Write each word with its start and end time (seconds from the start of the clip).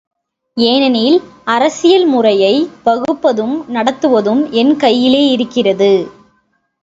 ஏனெனில், 0.57 1.17
அரசியல் 1.43 2.05
முறையை 2.05 2.69
வகுப்பதும் 2.85 3.53
நடத்துவதும் 3.67 4.51
என் 4.51 4.73
கையிலேயிருக்கிறது. 4.75 5.91